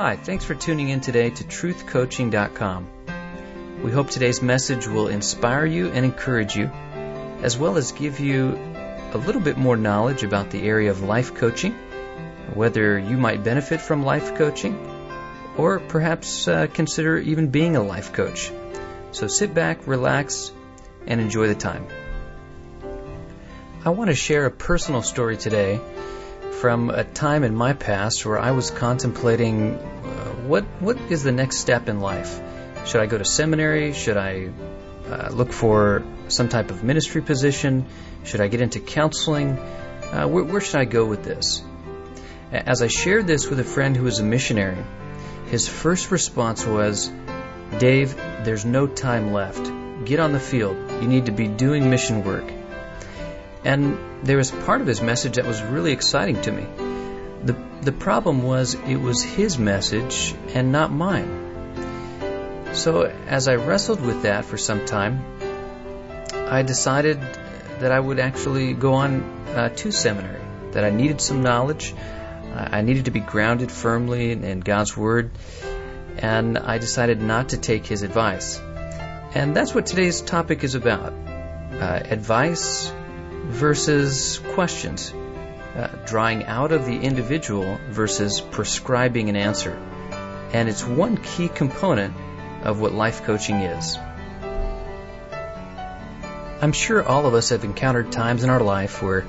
Hi, 0.00 0.16
thanks 0.16 0.46
for 0.46 0.54
tuning 0.54 0.88
in 0.88 1.02
today 1.02 1.28
to 1.28 1.44
truthcoaching.com. 1.44 2.88
We 3.82 3.92
hope 3.92 4.08
today's 4.08 4.40
message 4.40 4.86
will 4.88 5.08
inspire 5.08 5.66
you 5.66 5.88
and 5.88 6.06
encourage 6.06 6.56
you, 6.56 6.70
as 7.42 7.58
well 7.58 7.76
as 7.76 7.92
give 7.92 8.18
you 8.18 8.58
a 9.12 9.18
little 9.18 9.42
bit 9.42 9.58
more 9.58 9.76
knowledge 9.76 10.22
about 10.22 10.48
the 10.48 10.62
area 10.62 10.90
of 10.90 11.02
life 11.02 11.34
coaching, 11.34 11.74
whether 12.54 12.98
you 12.98 13.18
might 13.18 13.44
benefit 13.44 13.82
from 13.82 14.02
life 14.02 14.36
coaching, 14.36 14.74
or 15.58 15.80
perhaps 15.80 16.48
uh, 16.48 16.66
consider 16.72 17.18
even 17.18 17.50
being 17.50 17.76
a 17.76 17.82
life 17.82 18.14
coach. 18.14 18.50
So 19.12 19.26
sit 19.26 19.52
back, 19.52 19.86
relax, 19.86 20.50
and 21.06 21.20
enjoy 21.20 21.48
the 21.48 21.54
time. 21.54 21.86
I 23.84 23.90
want 23.90 24.08
to 24.08 24.16
share 24.16 24.46
a 24.46 24.50
personal 24.50 25.02
story 25.02 25.36
today 25.36 25.78
from 26.50 26.90
a 26.90 27.04
time 27.04 27.44
in 27.44 27.54
my 27.54 27.72
past 27.72 28.26
where 28.26 28.38
I 28.38 28.50
was 28.50 28.70
contemplating 28.70 29.74
uh, 29.74 30.32
what 30.46 30.64
what 30.80 30.98
is 31.10 31.22
the 31.22 31.32
next 31.32 31.58
step 31.58 31.88
in 31.88 32.00
life. 32.00 32.40
Should 32.86 33.00
I 33.00 33.06
go 33.06 33.18
to 33.18 33.24
seminary? 33.24 33.92
Should 33.92 34.16
I 34.16 34.50
uh, 35.08 35.28
look 35.30 35.52
for 35.52 36.02
some 36.28 36.48
type 36.48 36.70
of 36.70 36.82
ministry 36.84 37.22
position? 37.22 37.86
Should 38.24 38.40
I 38.40 38.48
get 38.48 38.60
into 38.60 38.80
counseling? 38.80 39.58
Uh, 39.58 40.26
where, 40.26 40.44
where 40.44 40.60
should 40.60 40.80
I 40.80 40.84
go 40.84 41.04
with 41.04 41.22
this? 41.22 41.62
As 42.52 42.82
I 42.82 42.88
shared 42.88 43.26
this 43.26 43.48
with 43.48 43.60
a 43.60 43.64
friend 43.64 43.96
who 43.96 44.04
was 44.04 44.18
a 44.18 44.24
missionary, 44.24 44.84
his 45.46 45.68
first 45.68 46.10
response 46.10 46.66
was, 46.66 47.10
Dave, 47.78 48.16
there's 48.44 48.64
no 48.64 48.86
time 48.86 49.32
left. 49.32 49.70
Get 50.04 50.20
on 50.20 50.32
the 50.32 50.40
field. 50.40 50.76
You 51.00 51.08
need 51.08 51.26
to 51.26 51.32
be 51.32 51.46
doing 51.46 51.90
mission 51.90 52.24
work. 52.24 52.59
And 53.64 53.98
there 54.24 54.36
was 54.36 54.50
part 54.50 54.80
of 54.80 54.86
his 54.86 55.00
message 55.00 55.36
that 55.36 55.46
was 55.46 55.62
really 55.62 55.92
exciting 55.92 56.40
to 56.42 56.52
me. 56.52 56.66
The, 57.44 57.56
the 57.82 57.92
problem 57.92 58.42
was 58.42 58.74
it 58.74 58.96
was 58.96 59.22
his 59.22 59.58
message 59.58 60.34
and 60.54 60.72
not 60.72 60.92
mine. 60.92 62.70
So 62.72 63.02
as 63.02 63.48
I 63.48 63.56
wrestled 63.56 64.00
with 64.00 64.22
that 64.22 64.44
for 64.44 64.56
some 64.56 64.86
time, 64.86 65.24
I 66.32 66.62
decided 66.62 67.20
that 67.80 67.92
I 67.92 67.98
would 67.98 68.18
actually 68.18 68.72
go 68.74 68.94
on 68.94 69.22
uh, 69.48 69.68
to 69.70 69.90
seminary, 69.90 70.40
that 70.72 70.84
I 70.84 70.90
needed 70.90 71.20
some 71.20 71.42
knowledge. 71.42 71.94
I 72.52 72.82
needed 72.82 73.04
to 73.04 73.10
be 73.10 73.20
grounded 73.20 73.70
firmly 73.70 74.32
in 74.32 74.60
God's 74.60 74.96
Word, 74.96 75.30
and 76.18 76.58
I 76.58 76.78
decided 76.78 77.20
not 77.20 77.50
to 77.50 77.58
take 77.58 77.86
his 77.86 78.02
advice. 78.02 78.60
And 79.34 79.56
that's 79.56 79.74
what 79.74 79.86
today's 79.86 80.20
topic 80.20 80.64
is 80.64 80.74
about 80.74 81.12
uh, 81.12 82.00
advice 82.04 82.92
versus 83.50 84.40
questions, 84.54 85.12
uh, 85.76 85.88
drawing 86.06 86.44
out 86.44 86.72
of 86.72 86.86
the 86.86 86.98
individual 86.98 87.78
versus 87.90 88.40
prescribing 88.40 89.28
an 89.28 89.36
answer. 89.36 89.78
And 90.52 90.68
it's 90.68 90.84
one 90.84 91.16
key 91.16 91.48
component 91.48 92.14
of 92.62 92.80
what 92.80 92.92
life 92.92 93.22
coaching 93.24 93.56
is. 93.56 93.98
I'm 96.62 96.72
sure 96.72 97.02
all 97.02 97.26
of 97.26 97.34
us 97.34 97.48
have 97.50 97.64
encountered 97.64 98.12
times 98.12 98.44
in 98.44 98.50
our 98.50 98.60
life 98.60 99.02
where 99.02 99.26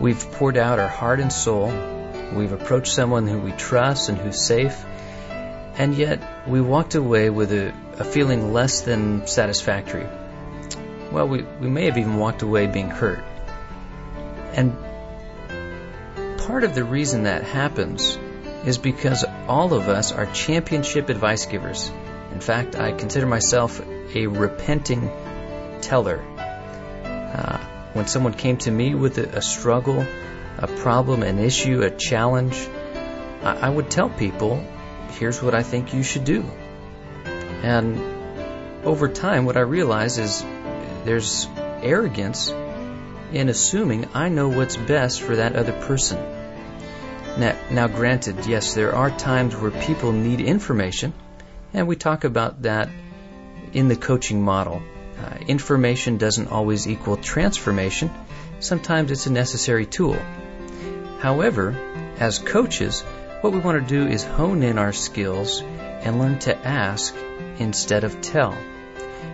we've 0.00 0.30
poured 0.32 0.56
out 0.56 0.78
our 0.78 0.88
heart 0.88 1.20
and 1.20 1.32
soul, 1.32 1.72
we've 2.34 2.52
approached 2.52 2.92
someone 2.92 3.26
who 3.26 3.38
we 3.38 3.52
trust 3.52 4.08
and 4.08 4.16
who's 4.18 4.40
safe, 4.40 4.84
and 5.76 5.94
yet 5.94 6.48
we 6.48 6.60
walked 6.60 6.94
away 6.94 7.30
with 7.30 7.52
a, 7.52 7.74
a 7.98 8.04
feeling 8.04 8.52
less 8.52 8.82
than 8.82 9.26
satisfactory. 9.26 10.06
Well, 11.10 11.28
we, 11.28 11.42
we 11.42 11.68
may 11.68 11.86
have 11.86 11.98
even 11.98 12.16
walked 12.16 12.42
away 12.42 12.66
being 12.66 12.90
hurt. 12.90 13.24
And 14.54 14.76
part 16.38 16.64
of 16.64 16.74
the 16.74 16.84
reason 16.84 17.24
that 17.24 17.44
happens 17.44 18.18
is 18.64 18.78
because 18.78 19.24
all 19.48 19.74
of 19.74 19.88
us 19.88 20.12
are 20.12 20.26
championship 20.26 21.08
advice 21.08 21.46
givers. 21.46 21.90
In 22.32 22.40
fact, 22.40 22.76
I 22.76 22.92
consider 22.92 23.26
myself 23.26 23.80
a 24.14 24.26
repenting 24.26 25.10
teller. 25.80 26.22
Uh, 27.04 27.58
when 27.92 28.06
someone 28.06 28.34
came 28.34 28.56
to 28.58 28.70
me 28.70 28.94
with 28.94 29.18
a, 29.18 29.38
a, 29.38 29.42
struggle, 29.42 30.06
a 30.58 30.66
problem, 30.66 31.22
an 31.22 31.38
issue, 31.38 31.82
a 31.82 31.90
challenge, 31.90 32.56
I, 33.42 33.66
I 33.66 33.68
would 33.68 33.90
tell 33.90 34.08
people, 34.08 34.64
here's 35.18 35.42
what 35.42 35.54
I 35.54 35.62
think 35.62 35.92
you 35.92 36.02
should 36.02 36.24
do. 36.24 36.44
And 37.62 37.98
over 38.84 39.08
time, 39.08 39.44
what 39.44 39.56
I 39.56 39.60
realize 39.60 40.18
is 40.18 40.42
there's 41.04 41.48
arrogance 41.82 42.50
in 43.32 43.48
assuming 43.48 44.08
I 44.14 44.28
know 44.28 44.48
what's 44.48 44.76
best 44.76 45.22
for 45.22 45.36
that 45.36 45.56
other 45.56 45.72
person. 45.72 46.18
Now, 47.38 47.56
now, 47.70 47.88
granted, 47.88 48.46
yes, 48.46 48.74
there 48.74 48.94
are 48.94 49.10
times 49.10 49.56
where 49.56 49.70
people 49.70 50.12
need 50.12 50.40
information, 50.40 51.14
and 51.72 51.88
we 51.88 51.96
talk 51.96 52.24
about 52.24 52.62
that 52.62 52.90
in 53.72 53.88
the 53.88 53.96
coaching 53.96 54.42
model. 54.42 54.82
Uh, 55.18 55.36
information 55.46 56.18
doesn't 56.18 56.48
always 56.48 56.86
equal 56.86 57.16
transformation. 57.16 58.10
Sometimes 58.60 59.10
it's 59.10 59.26
a 59.26 59.32
necessary 59.32 59.86
tool. 59.86 60.18
However, 61.20 61.74
as 62.18 62.38
coaches, 62.38 63.00
what 63.40 63.52
we 63.52 63.60
want 63.60 63.80
to 63.80 63.94
do 63.94 64.06
is 64.06 64.24
hone 64.24 64.62
in 64.62 64.78
our 64.78 64.92
skills 64.92 65.62
and 65.62 66.18
learn 66.18 66.38
to 66.40 66.56
ask 66.66 67.14
instead 67.58 68.04
of 68.04 68.20
tell. 68.20 68.56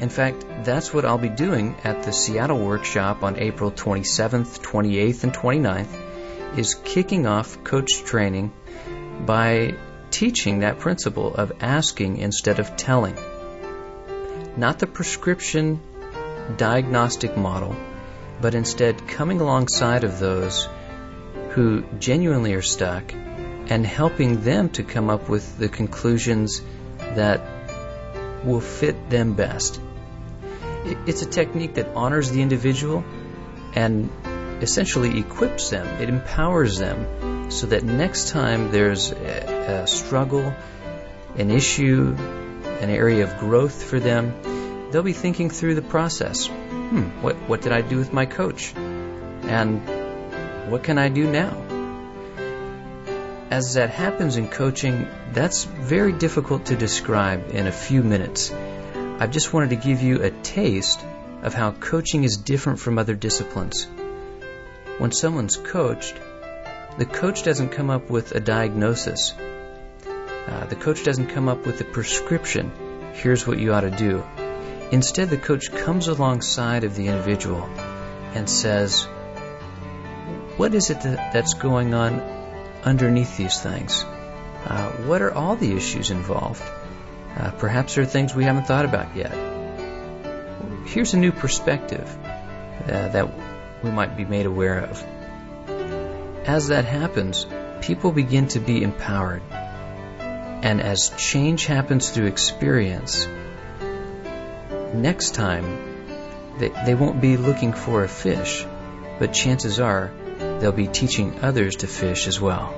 In 0.00 0.08
fact, 0.08 0.44
that's 0.64 0.92
what 0.92 1.04
I'll 1.04 1.18
be 1.18 1.28
doing 1.28 1.76
at 1.84 2.02
the 2.02 2.12
Seattle 2.12 2.58
workshop 2.58 3.22
on 3.22 3.38
April 3.38 3.70
27th, 3.70 4.60
28th, 4.60 5.24
and 5.24 5.32
29th 5.32 6.58
is 6.58 6.74
kicking 6.74 7.26
off 7.26 7.62
coach 7.64 8.04
training 8.04 8.52
by 9.26 9.74
teaching 10.10 10.60
that 10.60 10.78
principle 10.78 11.34
of 11.34 11.52
asking 11.60 12.18
instead 12.18 12.58
of 12.58 12.76
telling. 12.76 13.16
Not 14.56 14.78
the 14.78 14.86
prescription 14.86 15.80
diagnostic 16.56 17.36
model, 17.36 17.74
but 18.40 18.54
instead 18.54 19.08
coming 19.08 19.40
alongside 19.40 20.04
of 20.04 20.18
those 20.18 20.68
who 21.50 21.82
genuinely 21.98 22.54
are 22.54 22.62
stuck 22.62 23.12
and 23.12 23.86
helping 23.86 24.42
them 24.42 24.68
to 24.70 24.82
come 24.82 25.08
up 25.08 25.28
with 25.28 25.58
the 25.58 25.68
conclusions 25.68 26.60
that 26.98 27.40
will 28.44 28.60
fit 28.60 29.10
them 29.10 29.34
best. 29.34 29.80
It's 31.06 31.22
a 31.22 31.26
technique 31.26 31.74
that 31.74 31.88
honors 31.94 32.30
the 32.30 32.42
individual 32.42 33.04
and 33.74 34.10
essentially 34.60 35.18
equips 35.18 35.70
them, 35.70 35.86
it 36.00 36.08
empowers 36.08 36.78
them 36.78 37.50
so 37.50 37.66
that 37.66 37.82
next 37.82 38.28
time 38.28 38.70
there's 38.70 39.12
a, 39.12 39.82
a 39.82 39.86
struggle, 39.86 40.54
an 41.36 41.50
issue, 41.50 42.14
an 42.18 42.90
area 42.90 43.24
of 43.24 43.38
growth 43.38 43.82
for 43.82 44.00
them, 44.00 44.90
they'll 44.90 45.02
be 45.02 45.12
thinking 45.12 45.50
through 45.50 45.74
the 45.74 45.82
process. 45.82 46.46
Hmm, 46.46 47.02
what, 47.22 47.36
what 47.48 47.62
did 47.62 47.72
I 47.72 47.80
do 47.80 47.98
with 47.98 48.12
my 48.12 48.26
coach? 48.26 48.74
And 48.74 50.70
what 50.70 50.82
can 50.82 50.98
I 50.98 51.08
do 51.08 51.30
now? 51.30 51.63
As 53.50 53.74
that 53.74 53.90
happens 53.90 54.36
in 54.36 54.48
coaching, 54.48 55.06
that's 55.32 55.64
very 55.64 56.12
difficult 56.12 56.66
to 56.66 56.76
describe 56.76 57.50
in 57.50 57.66
a 57.66 57.72
few 57.72 58.02
minutes. 58.02 58.50
I've 58.52 59.30
just 59.30 59.52
wanted 59.52 59.70
to 59.70 59.76
give 59.76 60.00
you 60.00 60.22
a 60.22 60.30
taste 60.30 61.04
of 61.42 61.52
how 61.52 61.72
coaching 61.72 62.24
is 62.24 62.38
different 62.38 62.80
from 62.80 62.98
other 62.98 63.14
disciplines. 63.14 63.86
When 64.98 65.12
someone's 65.12 65.56
coached, 65.56 66.14
the 66.96 67.04
coach 67.04 67.42
doesn't 67.42 67.68
come 67.68 67.90
up 67.90 68.08
with 68.08 68.32
a 68.32 68.40
diagnosis. 68.40 69.34
Uh, 70.46 70.64
the 70.66 70.76
coach 70.76 71.04
doesn't 71.04 71.28
come 71.28 71.48
up 71.48 71.66
with 71.66 71.80
a 71.80 71.84
prescription. 71.84 72.72
Here's 73.12 73.46
what 73.46 73.58
you 73.58 73.74
ought 73.74 73.82
to 73.82 73.90
do. 73.90 74.24
Instead, 74.90 75.28
the 75.28 75.36
coach 75.36 75.70
comes 75.70 76.08
alongside 76.08 76.84
of 76.84 76.96
the 76.96 77.08
individual 77.08 77.62
and 78.34 78.48
says, 78.48 79.04
What 80.56 80.74
is 80.74 80.90
it 80.90 81.02
that, 81.02 81.32
that's 81.32 81.54
going 81.54 81.92
on 81.92 82.43
underneath 82.84 83.36
these 83.36 83.60
things? 83.60 84.04
Uh, 84.66 84.90
what 85.06 85.22
are 85.22 85.32
all 85.32 85.56
the 85.56 85.76
issues 85.76 86.10
involved? 86.10 86.62
Uh, 87.36 87.50
perhaps 87.52 87.94
there 87.94 88.04
are 88.04 88.06
things 88.06 88.34
we 88.34 88.44
haven't 88.44 88.66
thought 88.66 88.84
about 88.84 89.16
yet. 89.16 89.34
Here's 90.86 91.14
a 91.14 91.18
new 91.18 91.32
perspective 91.32 92.08
uh, 92.24 93.08
that 93.08 93.28
we 93.82 93.90
might 93.90 94.16
be 94.16 94.24
made 94.24 94.46
aware 94.46 94.80
of. 94.80 95.04
As 96.46 96.68
that 96.68 96.84
happens, 96.84 97.46
people 97.80 98.12
begin 98.12 98.48
to 98.48 98.60
be 98.60 98.82
empowered. 98.82 99.42
And 99.50 100.80
as 100.80 101.10
change 101.10 101.66
happens 101.66 102.10
through 102.10 102.26
experience, 102.26 103.26
next 104.94 105.34
time 105.34 106.56
they, 106.58 106.68
they 106.86 106.94
won't 106.94 107.20
be 107.20 107.36
looking 107.36 107.72
for 107.72 108.04
a 108.04 108.08
fish, 108.08 108.64
but 109.18 109.32
chances 109.32 109.80
are 109.80 110.12
they'll 110.64 110.72
be 110.72 110.88
teaching 110.88 111.40
others 111.42 111.76
to 111.76 111.86
fish 111.86 112.26
as 112.26 112.40
well. 112.40 112.74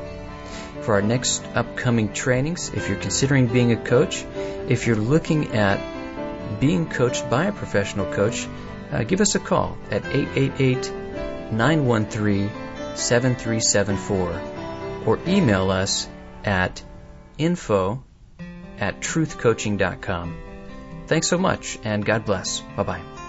for 0.83 0.95
our 0.97 1.01
next 1.01 1.43
upcoming 1.55 2.13
trainings. 2.13 2.69
If 2.75 2.91
you're 2.91 2.99
considering 2.99 3.47
being 3.47 3.73
a 3.73 3.77
coach, 3.77 4.23
if 4.69 4.87
you're 4.87 4.97
looking 4.97 5.55
at 5.55 5.81
being 6.61 6.91
coached 6.91 7.31
by 7.31 7.47
a 7.47 7.53
professional 7.53 8.13
coach, 8.13 8.47
uh, 8.91 9.05
give 9.05 9.23
us 9.23 9.35
a 9.35 9.41
call 9.41 9.79
at 9.91 10.05
888 10.05 10.93
913 11.53 12.51
7374 12.97 14.43
or 15.07 15.19
email 15.27 15.71
us 15.71 16.07
at 16.45 16.83
info 17.39 18.05
at 18.83 19.01
truthcoaching.com. 19.01 20.37
Thanks 21.07 21.29
so 21.29 21.39
much 21.39 21.79
and 21.85 22.05
God 22.05 22.25
bless. 22.25 22.61
Bye 22.77 22.83
bye. 22.83 23.22